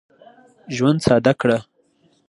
[0.75, 1.57] ژوند ساده کړه.